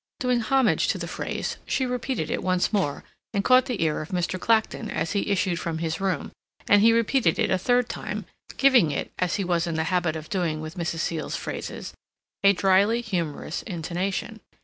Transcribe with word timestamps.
Doing 0.19 0.39
homage 0.39 0.87
to 0.87 0.97
the 0.97 1.07
phrase, 1.07 1.57
she 1.67 1.85
repeated 1.85 2.31
it 2.31 2.41
once 2.41 2.73
more, 2.73 3.03
and 3.35 3.43
caught 3.43 3.67
the 3.67 3.83
ear 3.83 4.01
of 4.01 4.09
Mr. 4.09 4.39
Clacton, 4.39 4.89
as 4.89 5.11
he 5.11 5.29
issued 5.29 5.59
from 5.59 5.77
his 5.77 6.01
room; 6.01 6.31
and 6.67 6.81
he 6.81 6.91
repeated 6.91 7.37
it 7.37 7.51
a 7.51 7.59
third 7.59 7.87
time, 7.87 8.25
giving 8.57 8.89
it, 8.89 9.11
as 9.19 9.35
he 9.35 9.43
was 9.43 9.67
in 9.67 9.75
the 9.75 9.83
habit 9.93 10.15
of 10.15 10.27
doing 10.27 10.59
with 10.59 10.73
Mrs. 10.75 11.01
Seal's 11.01 11.35
phrases, 11.35 11.93
a 12.43 12.51
dryly 12.53 13.01
humorous 13.01 13.61
intonation. 13.61 14.39